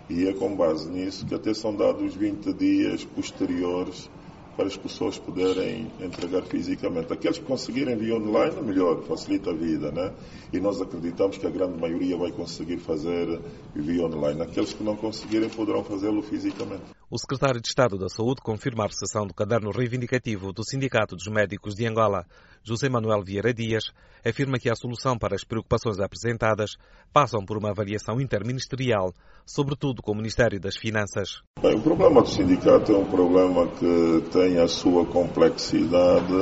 E 0.09 0.27
é 0.27 0.33
com 0.33 0.55
base 0.55 0.89
nisso 0.89 1.25
que 1.25 1.33
até 1.33 1.53
são 1.53 1.75
dados 1.75 2.13
20 2.13 2.53
dias 2.53 3.03
posteriores 3.03 4.09
para 4.55 4.67
as 4.67 4.77
pessoas 4.77 5.17
poderem 5.17 5.91
entregar 5.99 6.43
fisicamente. 6.43 7.11
Aqueles 7.11 7.37
que 7.37 7.45
conseguirem 7.45 7.95
via 7.95 8.15
online, 8.15 8.61
melhor, 8.61 9.01
facilita 9.03 9.51
a 9.51 9.53
vida, 9.53 9.91
né? 9.91 10.13
E 10.53 10.59
nós 10.59 10.81
acreditamos 10.81 11.37
que 11.37 11.45
a 11.45 11.49
grande 11.49 11.79
maioria 11.79 12.15
vai 12.15 12.31
conseguir 12.31 12.77
fazer 12.77 13.39
via 13.75 14.05
online. 14.05 14.41
Aqueles 14.41 14.73
que 14.73 14.83
não 14.83 14.95
conseguirem 14.95 15.49
poderão 15.49 15.83
fazê-lo 15.83 16.21
fisicamente. 16.21 16.83
O 17.15 17.17
secretário 17.17 17.61
de 17.61 17.69
Estado 17.69 17.97
da 17.97 18.09
Saúde 18.09 18.41
confirma 18.41 18.83
a 18.83 18.87
recepção 18.87 19.25
do 19.25 19.33
caderno 19.33 19.71
reivindicativo 19.71 20.51
do 20.51 20.65
Sindicato 20.65 21.15
dos 21.15 21.27
Médicos 21.27 21.73
de 21.73 21.87
Angola. 21.87 22.25
José 22.61 22.89
Manuel 22.89 23.23
Vieira 23.23 23.53
Dias 23.53 23.85
afirma 24.21 24.59
que 24.59 24.69
a 24.69 24.75
solução 24.75 25.17
para 25.17 25.33
as 25.33 25.45
preocupações 25.45 25.97
apresentadas 25.97 26.71
passam 27.13 27.45
por 27.45 27.57
uma 27.57 27.69
avaliação 27.69 28.19
interministerial, 28.19 29.13
sobretudo 29.45 30.01
com 30.01 30.11
o 30.11 30.15
Ministério 30.17 30.59
das 30.59 30.75
Finanças. 30.75 31.41
Bem, 31.61 31.75
o 31.75 31.81
problema 31.81 32.21
do 32.21 32.27
sindicato 32.27 32.91
é 32.91 32.97
um 32.97 33.05
problema 33.05 33.65
que 33.69 34.29
tem 34.33 34.59
a 34.59 34.67
sua 34.67 35.05
complexidade, 35.05 36.33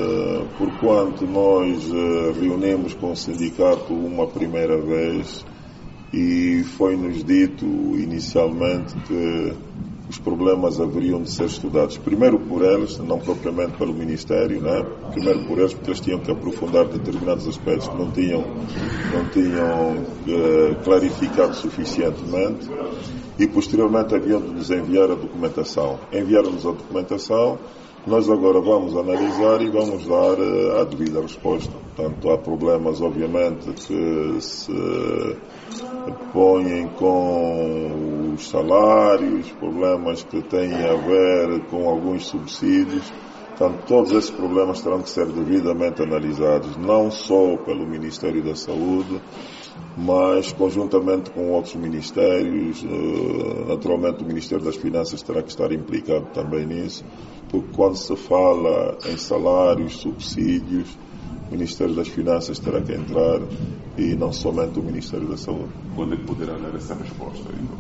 porquanto 0.58 1.28
nós 1.28 1.88
eh, 1.88 2.32
reunimos 2.32 2.96
com 2.96 3.12
o 3.12 3.16
sindicato 3.16 3.94
uma 3.94 4.26
primeira 4.26 4.82
vez 4.82 5.46
e 6.12 6.64
foi-nos 6.64 7.24
dito 7.24 7.64
inicialmente 7.66 8.96
que 9.02 9.63
os 10.10 10.18
problemas 10.18 10.80
haveriam 10.80 11.22
de 11.22 11.32
ser 11.32 11.46
estudados. 11.46 11.98
Primeiro 11.98 12.40
por 12.40 12.62
eles, 12.62 12.98
não 13.00 13.20
propriamente 13.20 13.78
pelo 13.78 13.94
Ministério, 13.94 14.62
né? 14.62 14.86
primeiro 15.12 15.46
por 15.46 15.58
eles, 15.58 15.74
porque 15.74 15.92
eles 15.92 16.00
tinham 16.00 16.20
que 16.20 16.32
aprofundar 16.32 16.86
determinados 16.86 17.48
aspectos 17.48 17.88
que 17.88 17.98
não 17.98 18.12
tinham, 18.12 18.44
não 19.14 19.26
tinham 19.30 19.98
uh, 19.98 20.84
clarificado 20.84 21.56
suficientemente, 21.56 22.70
e 23.40 23.48
posteriormente 23.48 24.14
haviam 24.14 24.42
de 24.42 24.52
nos 24.52 24.70
enviar 24.70 25.10
a 25.10 25.16
documentação. 25.16 26.00
Enviaram-nos 26.12 26.66
a 26.66 26.72
documentação, 26.72 27.58
nós 28.06 28.30
agora 28.30 28.60
vamos 28.60 28.96
analisar 28.98 29.62
e 29.62 29.70
vamos 29.70 30.06
dar 30.06 30.38
uh, 30.38 30.82
a 30.82 30.84
devida 30.84 31.22
resposta. 31.22 31.72
Portanto, 31.96 32.30
há 32.32 32.38
problemas, 32.38 33.02
obviamente, 33.02 33.72
que 33.72 34.42
se 34.42 34.74
põem 36.34 36.88
com 36.98 38.34
os 38.34 38.50
salários, 38.50 39.50
problemas 39.52 40.24
que 40.24 40.42
têm 40.42 40.74
a 40.74 40.96
ver 40.96 41.62
com 41.70 41.88
alguns 41.88 42.26
subsídios. 42.26 43.04
Portanto, 43.56 43.84
todos 43.88 44.12
esses 44.12 44.32
problemas 44.32 44.82
terão 44.82 45.02
que 45.02 45.10
ser 45.10 45.28
devidamente 45.28 46.02
analisados, 46.02 46.76
não 46.76 47.12
só 47.12 47.56
pelo 47.58 47.86
Ministério 47.86 48.44
da 48.44 48.56
Saúde, 48.56 49.22
mas 49.96 50.52
conjuntamente 50.52 51.30
com 51.30 51.52
outros 51.52 51.76
ministérios. 51.76 52.84
Eh, 52.84 53.66
naturalmente, 53.68 54.24
o 54.24 54.28
Ministério 54.28 54.66
das 54.66 54.76
Finanças 54.76 55.22
terá 55.22 55.44
que 55.44 55.50
estar 55.50 55.72
implicado 55.72 56.26
também 56.34 56.66
nisso, 56.66 57.06
porque 57.54 57.68
quando 57.72 57.96
se 57.96 58.16
fala 58.16 58.98
em 59.06 59.16
salários, 59.16 59.98
subsídios, 59.98 60.98
o 61.50 61.52
Ministério 61.52 61.94
das 61.94 62.08
Finanças 62.08 62.58
terá 62.58 62.82
que 62.82 62.94
entrar 62.94 63.42
e 63.96 64.16
não 64.16 64.34
somente 64.34 64.80
o 64.80 64.82
Ministério 64.82 65.28
da 65.28 65.38
Saúde. 65.38 65.70
Quando 65.96 66.16
é 66.16 66.18
que 66.18 66.24
poderá 66.24 66.58
dar 66.58 66.76
essa 66.76 66.96
resposta? 66.96 67.48
Então? 67.54 67.78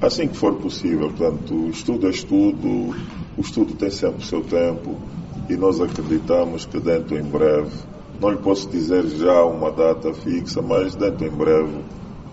Assim 0.00 0.28
que 0.28 0.34
for 0.34 0.54
possível. 0.54 1.10
Portanto, 1.10 1.68
estudo 1.68 2.06
é 2.06 2.10
estudo, 2.10 2.96
o 3.36 3.40
estudo 3.42 3.74
tem 3.74 3.90
sempre 3.90 4.22
o 4.22 4.26
seu 4.26 4.42
tempo 4.42 4.96
e 5.50 5.58
nós 5.58 5.78
acreditamos 5.78 6.64
que 6.64 6.80
dentro 6.80 7.18
em 7.18 7.22
breve, 7.22 7.70
não 8.18 8.30
lhe 8.30 8.38
posso 8.38 8.66
dizer 8.70 9.06
já 9.08 9.44
uma 9.44 9.70
data 9.70 10.14
fixa, 10.14 10.62
mas 10.62 10.94
dentro 10.94 11.26
em 11.26 11.30
breve 11.30 11.84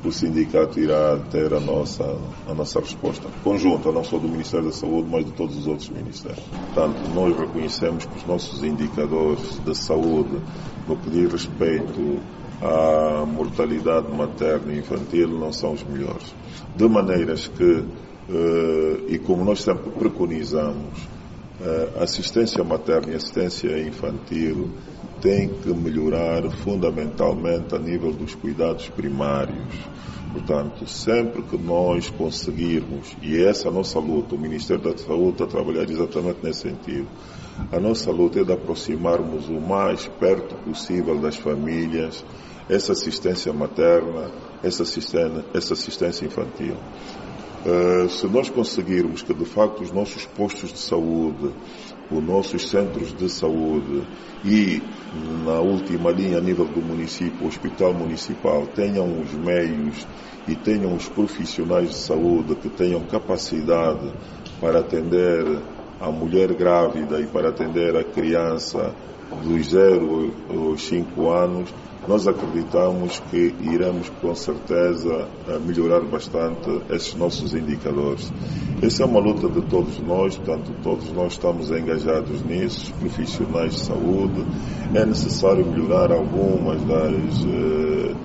o 0.04 0.12
sindicato 0.12 0.80
irá 0.80 1.18
ter 1.32 1.54
a 1.54 1.60
nossa, 1.60 2.04
a 2.48 2.54
nossa 2.54 2.80
resposta 2.80 3.28
conjunta, 3.44 3.92
não 3.92 4.04
só 4.04 4.18
do 4.18 4.28
Ministério 4.28 4.68
da 4.68 4.72
Saúde, 4.72 5.08
mas 5.10 5.26
de 5.26 5.32
todos 5.32 5.58
os 5.58 5.68
outros 5.68 5.90
ministérios. 5.90 6.44
Portanto, 6.74 6.98
nós 7.14 7.38
reconhecemos 7.38 8.06
que 8.06 8.18
os 8.18 8.26
nossos 8.26 8.64
indicadores 8.64 9.60
de 9.66 9.76
saúde, 9.76 10.40
no 10.88 10.96
que 10.98 11.10
diz 11.10 11.32
respeito 11.32 12.20
à 12.62 13.26
mortalidade 13.26 14.12
materna 14.16 14.74
e 14.74 14.80
infantil, 14.80 15.28
não 15.30 15.52
são 15.52 15.74
os 15.74 15.84
melhores. 15.84 16.34
De 16.76 16.88
maneiras 16.88 17.48
que, 17.48 17.84
eh, 18.30 19.04
e 19.10 19.20
como 19.20 19.44
nós 19.44 19.62
sempre 19.62 19.90
preconizamos, 19.92 21.08
eh, 21.60 21.90
assistência 22.00 22.64
materna 22.64 23.14
e 23.14 23.16
assistência 23.16 23.80
infantil 23.82 24.70
tem 25.22 25.50
que 25.50 25.70
melhorar 25.70 26.50
fundamentalmente 26.50 27.76
a 27.76 27.80
nível 27.80 28.12
dos 28.12 28.36
cuidados 28.36 28.90
primários. 28.90 29.76
Portanto, 30.32 30.88
sempre 30.88 31.42
que 31.42 31.58
nós 31.58 32.10
conseguirmos, 32.10 33.16
e 33.22 33.44
essa 33.44 33.68
é 33.68 33.72
a 33.72 33.74
nossa 33.74 34.00
luta, 34.00 34.36
o 34.36 34.40
Ministério 34.40 34.84
da 34.84 34.98
Saúde 34.98 35.32
está 35.32 35.46
a 35.46 35.48
trabalhar 35.48 35.90
exatamente 35.90 36.40
nesse 36.44 36.62
sentido, 36.62 37.08
a 37.72 37.80
nossa 37.80 38.12
luta 38.12 38.40
é 38.40 38.44
de 38.44 38.54
aproximarmos 38.54 39.50
o 39.50 39.60
mais 39.60 40.08
perto 40.20 40.54
possível 40.64 41.18
das 41.20 41.38
famílias 41.38 42.24
essa 42.70 42.92
assistência 42.92 43.52
materna, 43.54 44.30
essa 44.62 44.84
assistência, 44.84 45.46
essa 45.54 45.74
assistência 45.74 46.26
infantil. 46.26 46.76
Uh, 47.66 48.10
se 48.10 48.28
nós 48.28 48.50
conseguirmos 48.50 49.22
que 49.22 49.34
de 49.34 49.46
facto 49.46 49.82
os 49.82 49.92
nossos 49.92 50.26
postos 50.26 50.72
de 50.72 50.80
saúde, 50.80 51.52
os 52.10 52.24
nossos 52.24 52.70
centros 52.70 53.14
de 53.16 53.30
saúde 53.30 54.04
e 54.44 54.82
na 55.44 55.60
última 55.60 56.12
linha 56.12 56.38
a 56.38 56.42
nível 56.42 56.66
do 56.66 56.82
município, 56.82 57.46
o 57.46 57.48
hospital 57.48 57.94
municipal, 57.94 58.66
tenham 58.68 59.20
os 59.22 59.34
meios 59.34 60.08
e 60.48 60.56
tenham 60.56 60.96
os 60.96 61.10
profissionais 61.10 61.90
de 61.90 61.98
saúde 61.98 62.56
que 62.56 62.70
tenham 62.70 63.02
capacidade 63.02 64.12
para 64.62 64.80
atender 64.80 65.62
a 66.00 66.12
mulher 66.12 66.54
grávida 66.54 67.20
e 67.20 67.28
para 67.28 67.50
atender 67.50 67.96
a 67.96 68.04
criança 68.04 68.94
dos 69.44 69.70
0 69.70 70.34
aos 70.50 70.82
5 70.84 71.30
anos, 71.30 71.74
nós 72.08 72.28
acreditamos 72.28 73.22
que 73.32 73.54
iremos 73.62 74.10
com 74.22 74.34
certeza 74.36 75.28
melhorar 75.66 76.02
bastante 76.02 76.82
esses 76.90 77.14
nossos 77.16 77.54
indicadores. 77.54 78.32
Essa 78.82 79.04
é 79.04 79.06
uma 79.06 79.20
luta 79.20 79.50
de 79.50 79.62
todos 79.68 80.00
nós, 80.00 80.36
portanto, 80.38 80.72
todos 80.84 81.12
nós 81.12 81.34
estamos 81.34 81.72
engajados 81.72 82.44
nisso, 82.44 82.94
profissionais 83.00 83.74
de 83.76 83.80
saúde. 83.82 84.46
É 84.94 85.06
necessário 85.06 85.66
melhorar 85.66 86.12
algumas 86.12 86.82
das, 86.84 87.46
eh, 87.46 88.16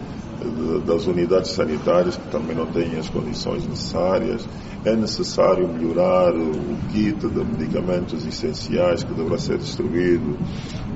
das 0.87 1.07
unidades 1.07 1.51
sanitárias 1.53 2.17
que 2.17 2.29
também 2.29 2.57
não 2.57 2.67
têm 2.67 2.99
as 2.99 3.09
condições 3.09 3.67
necessárias. 3.67 4.47
é 4.85 4.97
necessário 4.97 5.69
melhorar 5.69 6.35
o 6.35 6.77
kit 6.93 7.29
de 7.29 7.45
medicamentos 7.45 8.27
essenciais 8.27 9.05
que 9.05 9.15
deverá 9.15 9.39
ser 9.39 9.59
distribuído 9.59 10.37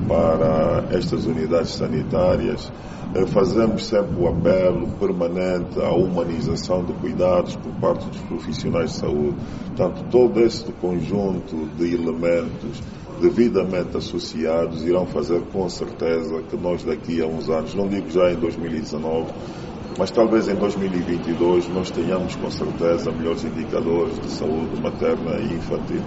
para 0.08 0.84
estas 0.90 1.24
unidades 1.24 1.70
sanitárias. 1.70 2.72
Eh, 3.14 3.26
fazemos 3.26 3.86
sempre 3.86 4.16
o 4.18 4.28
apelo 4.28 4.88
permanente 4.98 5.80
à 5.80 5.92
humanização 5.92 6.84
de 6.84 6.92
cuidados 6.94 7.54
por 7.56 7.72
parte 7.74 8.06
dos 8.08 8.20
profissionais 8.22 8.90
de 8.90 8.96
saúde. 8.96 9.36
Portanto, 9.68 10.04
todo 10.10 10.40
este 10.40 10.72
conjunto 10.72 11.68
de 11.76 11.94
elementos 11.94 12.82
devidamente 13.20 13.96
associados 13.96 14.84
irão 14.84 15.06
fazer 15.06 15.40
com 15.52 15.68
certeza 15.68 16.42
que 16.42 16.56
nós 16.56 16.84
daqui 16.84 17.22
a 17.22 17.26
uns 17.26 17.48
anos, 17.48 17.74
não 17.74 17.88
digo 17.88 18.10
já 18.10 18.30
em 18.30 18.36
2019, 18.36 19.32
mas 19.98 20.10
talvez 20.10 20.48
em 20.48 20.54
2022 20.54 21.68
nós 21.68 21.90
tenhamos 21.90 22.36
com 22.36 22.50
certeza 22.50 23.10
melhores 23.10 23.44
indicadores 23.44 24.18
de 24.20 24.30
saúde 24.30 24.80
materna 24.80 25.40
e 25.40 25.54
infantil. 25.54 26.02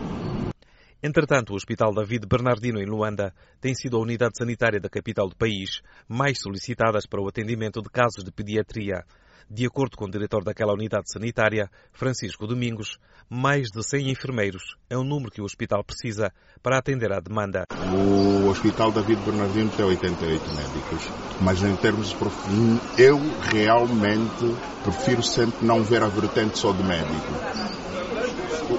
Entretanto, 1.01 1.54
o 1.54 1.56
Hospital 1.56 1.94
David 1.94 2.28
Bernardino, 2.28 2.78
em 2.78 2.86
Luanda, 2.86 3.34
tem 3.62 3.74
sido 3.74 3.96
a 3.96 4.01
unidade 4.01 4.38
sanitária 4.38 4.82
da 4.82 4.89
capital 4.89 5.30
do 5.30 5.36
país 5.36 5.82
mais 6.10 6.42
solicitada 6.42 7.00
para 7.10 7.22
o 7.22 7.28
atendimento 7.28 7.82
de 7.82 7.89
casos 7.89 8.22
de 8.22 8.32
pediatria. 8.32 9.06
De 9.51 9.65
acordo 9.65 9.98
com 9.98 10.06
o 10.06 10.12
diretor 10.12 10.44
daquela 10.44 10.74
unidade 10.74 11.12
sanitária, 11.12 11.72
Francisco 11.91 12.46
Domingos, 12.46 13.00
mais 13.27 13.72
de 13.72 13.84
100 13.84 14.12
enfermeiros 14.12 14.75
é 14.88 14.96
o 14.96 15.03
número 15.03 15.32
que 15.32 15.41
o 15.41 15.44
hospital 15.44 15.84
precisa 15.84 16.32
para 16.62 16.77
atender 16.77 17.12
à 17.12 17.20
demanda. 17.20 17.63
O 17.91 18.48
Hospital 18.48 18.91
David 18.91 19.20
Bernardino 19.24 19.72
tem 19.72 19.84
88 19.84 20.44
médicos, 20.53 21.10
mas 21.41 21.63
em 21.63 21.75
termos 21.77 22.10
de 22.10 23.01
eu 23.01 23.18
realmente 23.51 24.56
prefiro 24.84 25.24
sempre 25.24 25.65
não 25.65 25.84
ver 25.84 26.03
a 26.03 26.08
vertente 26.10 26.60
só 26.60 26.72
de 26.72 26.84
médico. 26.84 27.34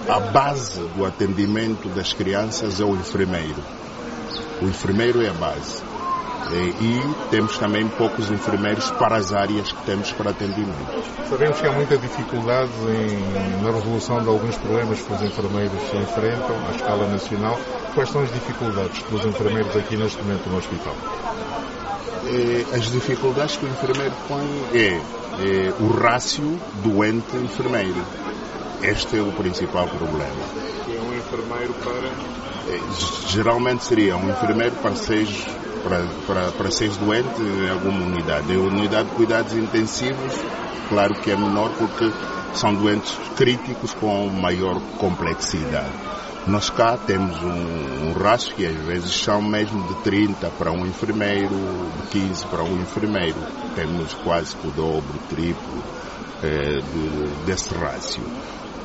A 0.08 0.20
base 0.20 0.80
do 0.90 1.04
atendimento 1.04 1.88
das 1.88 2.12
crianças 2.12 2.80
é 2.80 2.84
o 2.84 2.94
enfermeiro. 2.94 3.60
O 4.62 4.66
enfermeiro 4.66 5.20
é 5.20 5.30
a 5.30 5.34
base. 5.34 5.82
E 6.52 7.14
temos 7.30 7.58
também 7.58 7.86
poucos 7.90 8.30
enfermeiros 8.30 8.90
para 8.92 9.16
as 9.16 9.32
áreas 9.32 9.70
que 9.70 9.84
temos 9.84 10.12
para 10.12 10.30
atendimento. 10.30 11.10
Sabemos 11.28 11.60
que 11.60 11.66
há 11.66 11.72
muita 11.72 11.96
dificuldade 11.96 12.72
em, 12.88 13.62
na 13.62 13.70
resolução 13.70 14.20
de 14.20 14.28
alguns 14.28 14.56
problemas 14.56 15.00
que 15.00 15.12
os 15.12 15.22
enfermeiros 15.22 15.94
enfrentam 15.94 16.56
à 16.66 16.70
escala 16.70 17.06
nacional. 17.06 17.56
Quais 17.94 18.08
são 18.10 18.22
as 18.22 18.32
dificuldades 18.32 19.02
dos 19.04 19.24
enfermeiros 19.26 19.76
aqui 19.76 19.96
neste 19.96 20.20
momento 20.22 20.48
no 20.48 20.56
hospital? 20.56 20.96
As 22.74 22.90
dificuldades 22.90 23.56
que 23.56 23.66
o 23.66 23.68
enfermeiro 23.68 24.14
põe 24.28 24.44
é, 24.74 24.96
é 24.96 25.72
o 25.80 25.88
rácio 25.88 26.58
doente-enfermeiro. 26.82 28.04
Este 28.82 29.18
é 29.18 29.22
o 29.22 29.32
principal 29.32 29.86
problema. 29.88 30.26
É 30.88 31.00
um 31.00 31.14
enfermeiro 31.14 31.74
para. 31.84 32.10
Geralmente 33.26 33.84
seria 33.84 34.16
um 34.16 34.28
enfermeiro 34.30 34.74
para 34.76 34.94
seis 34.94 35.46
para, 35.82 36.06
para, 36.26 36.52
para 36.52 36.70
seres 36.70 36.96
doente 36.96 37.40
em 37.40 37.68
alguma 37.68 38.04
unidade. 38.04 38.54
A 38.54 38.58
unidade 38.58 39.08
de 39.08 39.14
cuidados 39.14 39.52
intensivos, 39.52 40.34
claro 40.88 41.14
que 41.20 41.30
é 41.30 41.36
menor 41.36 41.70
porque 41.78 42.10
são 42.54 42.74
doentes 42.74 43.16
críticos 43.36 43.94
com 43.94 44.28
maior 44.28 44.80
complexidade. 44.98 45.92
Nós 46.46 46.70
cá 46.70 46.96
temos 46.96 47.40
um, 47.42 48.08
um 48.08 48.12
raço 48.12 48.54
que 48.54 48.66
às 48.66 48.74
vezes 48.74 49.12
são 49.12 49.42
mesmo 49.42 49.86
de 49.86 49.94
30 50.02 50.48
para 50.58 50.72
um 50.72 50.86
enfermeiro, 50.86 51.54
de 52.02 52.08
15 52.08 52.46
para 52.46 52.62
um 52.62 52.80
enfermeiro. 52.80 53.36
Temos 53.74 54.14
quase 54.24 54.56
o 54.64 54.70
dobro, 54.70 55.14
o 55.14 55.34
triplo 55.34 55.82
eh, 56.42 56.80
de, 56.80 57.44
desse 57.44 57.72
rácio. 57.74 58.22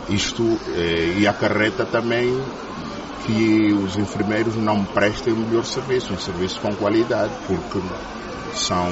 Isto 0.09 0.43
eh, 0.75 1.15
e 1.17 1.27
acarreta 1.27 1.85
também 1.85 2.43
que 3.25 3.73
os 3.73 3.97
enfermeiros 3.97 4.55
não 4.55 4.83
prestem 4.85 5.33
o 5.33 5.37
melhor 5.37 5.65
serviço, 5.65 6.13
um 6.13 6.17
serviço 6.17 6.59
com 6.59 6.73
qualidade, 6.75 7.31
porque 7.47 7.79
são, 8.53 8.87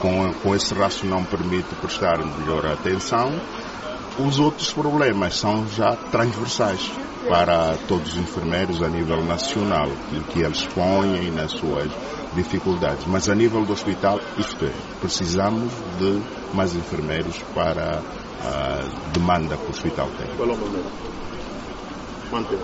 com, 0.00 0.32
com 0.34 0.54
esse 0.54 0.74
raço 0.74 1.06
não 1.06 1.24
permite 1.24 1.74
prestar 1.76 2.18
melhor 2.38 2.66
atenção. 2.66 3.32
Os 4.18 4.38
outros 4.38 4.72
problemas 4.72 5.36
são 5.36 5.66
já 5.68 5.96
transversais 5.96 6.92
para 7.28 7.76
todos 7.88 8.12
os 8.12 8.18
enfermeiros 8.18 8.82
a 8.82 8.88
nível 8.88 9.24
nacional, 9.24 9.88
que 10.30 10.40
eles 10.40 10.66
põem 10.66 11.30
nas 11.30 11.52
suas 11.52 11.90
dificuldades. 12.34 13.06
Mas 13.06 13.28
a 13.28 13.34
nível 13.34 13.64
do 13.64 13.72
hospital, 13.72 14.20
isto 14.38 14.64
é, 14.66 14.72
precisamos 15.00 15.72
de 15.98 16.20
mais 16.54 16.74
enfermeiros 16.74 17.38
para 17.54 18.02
a 18.44 19.10
demanda 19.12 19.56
que 19.56 19.66
o 19.66 19.70
hospital 19.70 20.08
tem. 20.18 20.28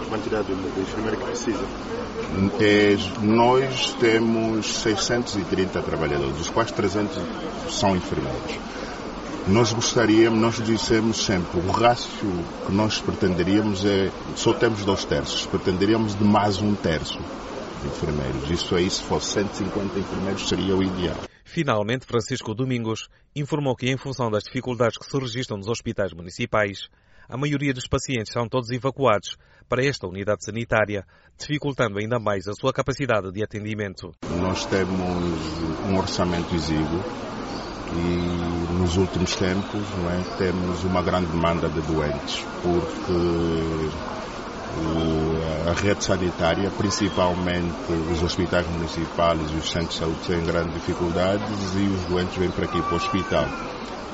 Quantidade 0.08 0.48
de 0.48 0.80
enfermeiros 0.80 1.20
que 1.20 1.26
precisa? 1.26 1.64
É, 2.60 2.96
nós 3.22 3.94
temos 4.00 4.66
630 4.66 5.80
trabalhadores, 5.82 6.36
dos 6.36 6.50
quais 6.50 6.72
300 6.72 7.16
são 7.68 7.94
enfermeiros. 7.94 8.58
Nós 9.46 9.72
gostaríamos, 9.72 10.40
nós 10.40 10.62
dissemos 10.64 11.24
sempre, 11.24 11.60
o 11.60 11.70
rácio 11.70 12.10
que 12.66 12.72
nós 12.72 13.00
pretenderíamos 13.00 13.84
é, 13.84 14.10
só 14.34 14.52
temos 14.52 14.84
dois 14.84 15.04
terços, 15.04 15.46
pretenderíamos 15.46 16.16
de 16.16 16.24
mais 16.24 16.60
um 16.60 16.74
terço 16.74 17.18
de 17.80 17.86
enfermeiros. 17.86 18.50
Isso 18.50 18.74
aí, 18.74 18.90
se 18.90 19.02
fosse 19.02 19.34
150 19.34 19.98
enfermeiros, 19.98 20.48
seria 20.48 20.74
o 20.74 20.82
ideal. 20.82 21.16
Finalmente, 21.44 22.06
Francisco 22.06 22.54
Domingos 22.54 23.08
informou 23.34 23.74
que, 23.74 23.88
em 23.88 23.96
função 23.96 24.30
das 24.30 24.44
dificuldades 24.44 24.98
que 24.98 25.04
se 25.04 25.18
registram 25.18 25.56
nos 25.56 25.68
hospitais 25.68 26.12
municipais, 26.12 26.88
a 27.30 27.36
maioria 27.36 27.72
dos 27.72 27.86
pacientes 27.86 28.32
são 28.32 28.48
todos 28.48 28.70
evacuados 28.70 29.36
para 29.68 29.84
esta 29.84 30.06
unidade 30.06 30.44
sanitária, 30.44 31.06
dificultando 31.38 31.98
ainda 31.98 32.18
mais 32.18 32.48
a 32.48 32.52
sua 32.54 32.72
capacidade 32.72 33.30
de 33.30 33.42
atendimento. 33.42 34.10
Nós 34.40 34.66
temos 34.66 34.98
um 35.88 35.96
orçamento 35.96 36.52
exíguo 36.52 37.00
e 37.92 38.72
nos 38.80 38.96
últimos 38.96 39.36
tempos 39.36 39.80
é, 39.80 40.38
temos 40.38 40.82
uma 40.82 41.02
grande 41.02 41.26
demanda 41.26 41.68
de 41.68 41.80
doentes, 41.82 42.44
porque 42.62 44.10
a 45.68 45.72
rede 45.72 46.02
sanitária, 46.02 46.68
principalmente 46.70 47.92
os 48.12 48.22
hospitais 48.24 48.66
municipais 48.66 49.40
e 49.52 49.54
os 49.54 49.70
centros 49.70 49.94
de 49.94 49.98
saúde, 50.00 50.18
têm 50.26 50.44
grandes 50.44 50.74
dificuldades 50.74 51.74
e 51.76 51.86
os 51.86 52.04
doentes 52.06 52.36
vêm 52.36 52.50
para 52.50 52.64
aqui 52.64 52.82
para 52.82 52.92
o 52.92 52.96
hospital 52.96 53.46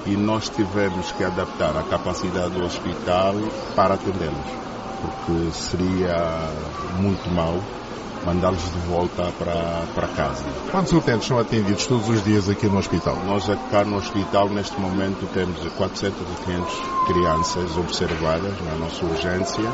e 0.07 0.17
nós 0.17 0.49
tivemos 0.49 1.11
que 1.13 1.25
adaptar 1.25 1.77
a 1.77 1.83
capacidade 1.83 2.51
do 2.51 2.65
hospital 2.65 3.35
para 3.75 3.95
atendê-los, 3.95 4.51
porque 5.03 5.51
seria 5.53 6.51
muito 6.99 7.29
mal 7.31 7.61
mandá-los 8.25 8.63
de 8.73 8.79
volta 8.89 9.33
para, 9.39 9.85
para 9.95 10.09
casa. 10.09 10.45
Quantos 10.71 10.93
utentes 10.93 11.29
são 11.29 11.39
atendidos 11.39 11.87
todos 11.87 12.09
os 12.09 12.25
dias 12.25 12.49
aqui 12.49 12.67
no 12.67 12.79
hospital? 12.79 13.17
Nós 13.25 13.47
cá 13.71 13.85
no 13.85 13.97
hospital, 13.97 14.49
neste 14.49 14.79
momento, 14.81 15.29
temos 15.33 15.61
400 15.75 16.21
e 16.21 16.45
500 16.45 16.75
crianças 17.07 17.77
observadas 17.77 18.53
na 18.63 18.75
nossa 18.79 19.05
urgência 19.05 19.71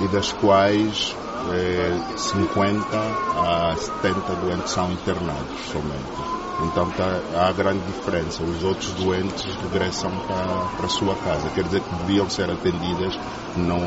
e 0.00 0.08
das 0.08 0.32
quais 0.32 1.14
eh, 1.52 2.00
50 2.16 2.96
a 2.96 3.76
70 3.76 4.34
doentes 4.36 4.70
são 4.70 4.90
internados 4.90 5.58
somente. 5.70 6.49
Então 6.64 6.90
tá, 6.90 7.20
há 7.34 7.52
grande 7.52 7.80
diferença. 7.86 8.42
Os 8.42 8.62
outros 8.62 8.90
doentes 8.92 9.44
regressam 9.62 10.10
para, 10.26 10.76
para 10.76 10.86
a 10.86 10.88
sua 10.88 11.14
casa. 11.16 11.48
Quer 11.50 11.64
dizer 11.64 11.80
que 11.80 11.94
deviam 11.96 12.28
ser 12.28 12.50
atendidas 12.50 13.18
no, 13.56 13.78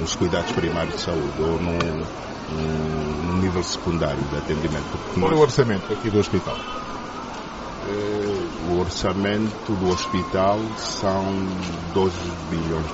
nos 0.00 0.14
cuidados 0.14 0.52
primários 0.52 0.96
de 0.96 1.00
saúde 1.02 1.40
ou 1.40 1.60
no, 1.60 1.72
no, 1.72 3.32
no 3.32 3.42
nível 3.42 3.62
secundário 3.62 4.22
de 4.30 4.36
atendimento. 4.36 4.98
Qual 5.18 5.32
é 5.32 5.34
o 5.34 5.40
orçamento 5.40 5.92
aqui 5.92 6.10
do 6.10 6.18
hospital? 6.18 6.56
Eh, 7.86 8.70
o 8.70 8.80
orçamento 8.80 9.72
do 9.72 9.90
hospital 9.90 10.58
são 10.78 11.24
12 11.92 12.16
bilhões 12.50 12.86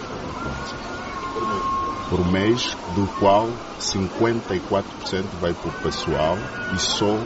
por 2.09 2.27
mês, 2.33 2.77
do 2.97 3.07
qual 3.21 3.49
54% 3.79 4.83
vai 5.41 5.55
para 5.55 5.69
o 5.69 5.73
pessoal 5.75 6.37
e 6.75 6.79
só 6.79 7.17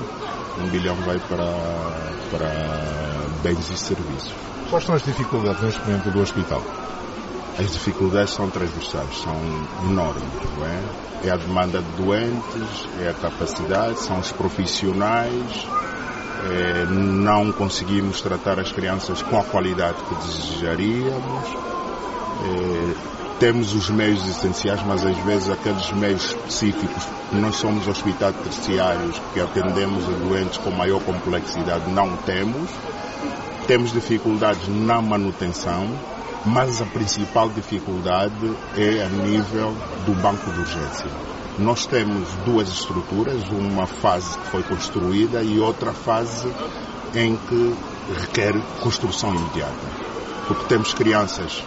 um 0.61 0.69
bilhão 0.69 0.97
vai 0.97 1.19
para, 1.19 1.45
para 2.31 3.29
bens 3.43 3.71
e 3.71 3.77
serviços. 3.77 4.33
Quais 4.71 4.85
são 4.85 4.95
as 4.95 5.03
dificuldades 5.03 5.63
neste 5.63 5.81
momento 5.81 6.11
do 6.11 6.21
hospital? 6.21 6.63
As 7.59 7.73
dificuldades 7.73 8.35
são 8.35 8.51
transversais, 8.51 9.19
são 9.19 9.37
enormes. 9.89 10.25
Não 10.59 10.67
é? 10.67 10.83
é 11.25 11.31
a 11.31 11.37
demanda 11.37 11.81
de 11.81 12.03
doentes, 12.03 12.89
é 13.01 13.09
a 13.09 13.15
capacidade, 13.15 13.99
são 14.01 14.19
os 14.19 14.31
profissionais, 14.33 15.67
é, 16.51 16.85
não 16.91 17.51
conseguimos 17.53 18.21
tratar 18.21 18.61
as 18.61 18.71
crianças 18.71 19.23
com 19.23 19.39
a 19.39 19.45
qualidade 19.45 19.97
que 20.09 20.15
desejaríamos. 20.17 21.49
É, 22.45 23.24
temos 23.39 23.75
os 23.75 23.91
meios 23.91 24.27
essenciais, 24.29 24.81
mas 24.87 25.05
às 25.05 25.17
vezes 25.19 25.51
aqueles 25.51 25.91
meios 25.93 26.25
específicos, 26.25 27.07
nós 27.33 27.57
somos 27.57 27.87
hospitais 27.89 28.35
terciários 28.37 29.21
que 29.33 29.41
atendemos 29.41 30.05
a 30.09 30.13
doentes 30.13 30.59
com 30.59 30.71
maior 30.71 31.03
complexidade, 31.03 31.91
não 31.91 32.17
temos. 32.19 32.71
Temos 33.67 33.93
dificuldades 33.93 34.69
na 34.69 35.01
manutenção, 35.01 35.89
mas 36.45 36.81
a 36.83 36.85
principal 36.87 37.49
dificuldade 37.49 38.53
é 38.77 39.03
a 39.03 39.09
nível 39.09 39.75
do 40.05 40.13
banco 40.21 40.51
de 40.53 40.61
urgência. 40.61 41.07
Nós 41.59 41.87
temos 41.87 42.29
duas 42.45 42.69
estruturas, 42.69 43.43
uma 43.51 43.87
fase 43.87 44.37
que 44.39 44.47
foi 44.49 44.63
construída 44.65 45.43
e 45.43 45.59
outra 45.59 45.93
fase 45.93 46.49
em 47.15 47.37
que 47.37 47.75
requer 48.21 48.55
construção 48.83 49.35
imediata. 49.35 49.87
Porque 50.47 50.65
temos 50.67 50.93
crianças, 50.93 51.63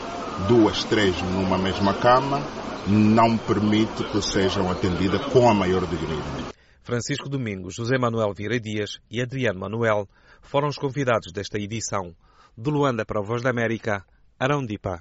duas, 0.48 0.84
três 0.84 1.20
numa 1.22 1.58
mesma 1.58 1.94
cama, 1.94 2.40
não 2.88 3.38
permite 3.38 4.04
que 4.12 4.22
sejam 4.22 4.72
atendidas 4.72 5.26
com 5.26 5.50
a 5.50 5.54
maior 5.54 5.86
dignidade. 5.88 6.46
Francisco 6.82 7.28
Domingos, 7.28 7.76
José 7.76 7.98
Manuel 7.98 8.34
Vieira 8.34 8.60
Dias 8.60 9.00
e 9.12 9.22
Adriano 9.22 9.60
Manuel 9.60 10.08
foram 10.42 10.70
os 10.70 10.78
convidados 10.78 11.34
desta 11.34 11.58
edição. 11.58 12.16
De 12.58 12.72
Luanda 12.72 13.06
para 13.06 13.20
a 13.20 13.24
Voz 13.24 13.42
da 13.42 13.50
América, 13.50 14.06
Arão 14.40 14.66
Dipa. 14.66 15.00